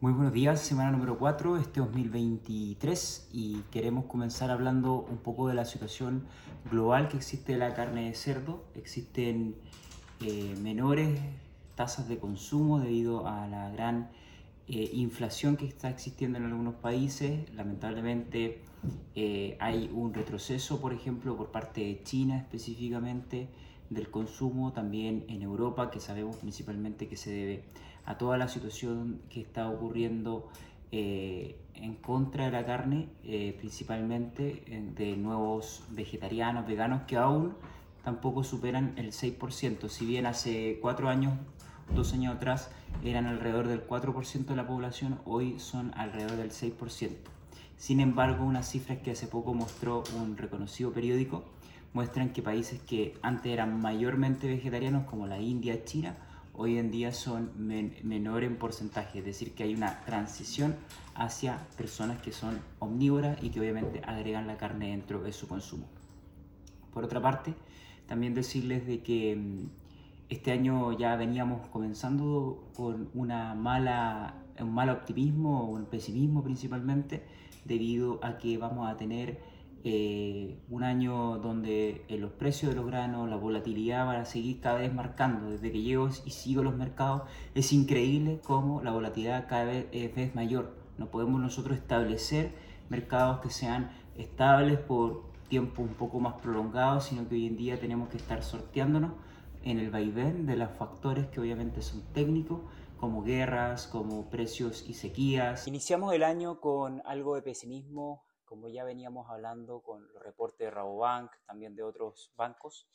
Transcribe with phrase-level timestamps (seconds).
[0.00, 5.54] Muy buenos días, semana número 4, este 2023, y queremos comenzar hablando un poco de
[5.54, 6.22] la situación
[6.70, 8.62] global que existe de la carne de cerdo.
[8.76, 9.56] Existen
[10.20, 11.18] eh, menores
[11.74, 14.08] tasas de consumo debido a la gran
[14.68, 17.52] eh, inflación que está existiendo en algunos países.
[17.56, 18.62] Lamentablemente
[19.16, 23.48] eh, hay un retroceso, por ejemplo, por parte de China específicamente
[23.90, 27.64] del consumo, también en Europa, que sabemos principalmente que se debe
[28.04, 30.48] a toda la situación que está ocurriendo
[30.92, 34.62] eh, en contra de la carne, eh, principalmente
[34.96, 37.54] de nuevos vegetarianos, veganos, que aún
[38.02, 39.88] tampoco superan el 6%.
[39.88, 41.34] Si bien hace cuatro años,
[41.94, 42.70] dos años atrás,
[43.04, 47.10] eran alrededor del 4% de la población, hoy son alrededor del 6%.
[47.76, 51.44] Sin embargo, unas cifras que hace poco mostró un reconocido periódico
[51.98, 56.14] muestran que países que antes eran mayormente vegetarianos, como la India, China,
[56.52, 60.76] hoy en día son menor en porcentaje, es decir, que hay una transición
[61.16, 65.86] hacia personas que son omnívoras y que obviamente agregan la carne dentro de su consumo.
[66.94, 67.56] Por otra parte,
[68.06, 69.66] también decirles de que mm,
[70.28, 77.24] este año ya veníamos comenzando con una mala, un mal optimismo un pesimismo principalmente,
[77.64, 82.86] debido a que vamos a tener eh, un año donde eh, los precios de los
[82.86, 85.50] granos, la volatilidad van a seguir cada vez marcando.
[85.50, 87.22] Desde que llego y sigo los mercados,
[87.54, 90.74] es increíble cómo la volatilidad cada vez es mayor.
[90.98, 92.52] No podemos nosotros establecer
[92.88, 97.80] mercados que sean estables por tiempo un poco más prolongado, sino que hoy en día
[97.80, 99.12] tenemos que estar sorteándonos
[99.64, 102.60] en el vaivén de los factores que obviamente son técnicos,
[102.98, 105.66] como guerras, como precios y sequías.
[105.68, 110.70] Iniciamos el año con algo de pesimismo como ya veníamos hablando con los reportes de
[110.70, 112.88] Rabobank, también de otros bancos.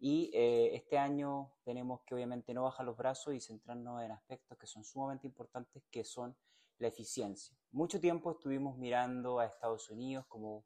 [0.00, 4.58] Y eh, este año tenemos que obviamente no bajar los brazos y centrarnos en aspectos
[4.58, 6.36] que son sumamente importantes, que son
[6.78, 7.56] la eficiencia.
[7.70, 10.64] Mucho tiempo estuvimos mirando a Estados Unidos como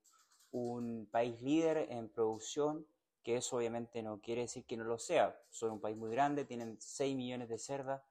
[0.50, 2.86] un país líder en producción,
[3.22, 5.38] que eso obviamente no quiere decir que no lo sea.
[5.50, 8.02] Son un país muy grande, tienen 6 millones de cerdas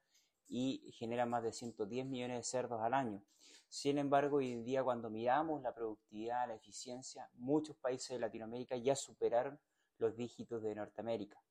[0.47, 3.23] y generan más de 110 millones de cerdos al año.
[3.69, 8.75] Sin embargo, hoy en día cuando miramos la productividad, la eficiencia, muchos países de Latinoamérica
[8.75, 9.59] ya superaron
[9.97, 11.41] los dígitos de Norteamérica.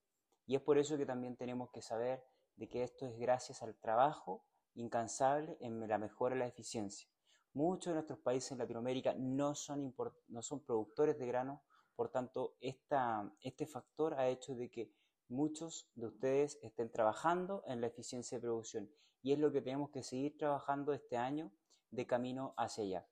[0.47, 2.23] Y es por eso que también tenemos que saber
[2.57, 7.09] de que esto es gracias al trabajo incansable en la mejora de la eficiencia.
[7.55, 9.95] Muchos de nuestros países en Latinoamérica no son,
[10.29, 11.63] no son productores de grano,
[11.97, 14.93] por tanto, esta, este factor ha hecho de que
[15.31, 18.91] muchos de ustedes estén trabajando en la eficiencia de producción
[19.23, 21.53] y es lo que tenemos que seguir trabajando este año
[21.91, 23.09] de camino hacia allá.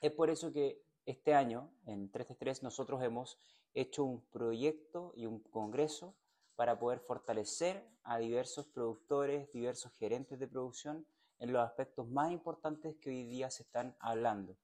[0.00, 3.38] Es por eso que este año, en 333, nosotros hemos
[3.74, 6.16] hecho un proyecto y un congreso
[6.56, 11.06] para poder fortalecer a diversos productores, diversos gerentes de producción
[11.38, 14.56] en los aspectos más importantes que hoy día se están hablando.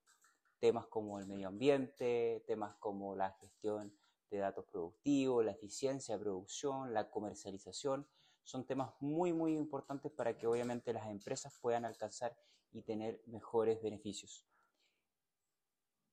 [0.59, 3.95] Temas como el medio ambiente, temas como la gestión
[4.31, 8.07] de datos productivos, la eficiencia de producción, la comercialización,
[8.45, 12.37] son temas muy, muy importantes para que obviamente las empresas puedan alcanzar
[12.73, 14.47] y tener mejores beneficios.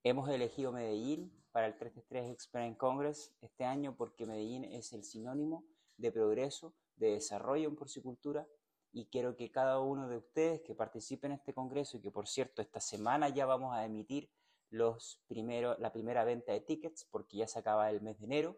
[0.03, 5.66] Hemos elegido Medellín para el 333 Experience Congress este año porque Medellín es el sinónimo
[5.97, 8.47] de progreso, de desarrollo en porcicultura
[8.91, 12.28] y quiero que cada uno de ustedes que participen en este congreso y que por
[12.28, 14.29] cierto esta semana ya vamos a emitir
[14.69, 18.57] los primero, la primera venta de tickets porque ya se acaba el mes de enero,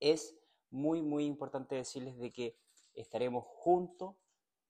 [0.00, 0.38] es
[0.70, 2.58] muy muy importante decirles de que
[2.94, 4.16] estaremos juntos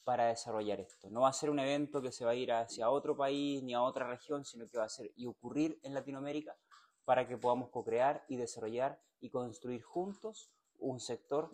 [0.05, 1.11] para desarrollar esto.
[1.11, 3.75] No va a ser un evento que se va a ir hacia otro país ni
[3.75, 6.57] a otra región, sino que va a ser y ocurrir en Latinoamérica
[7.05, 11.51] para que podamos co-crear y desarrollar y construir juntos un sector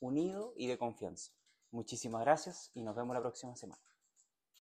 [0.00, 1.32] unido y de confianza.
[1.70, 3.91] Muchísimas gracias y nos vemos la próxima semana.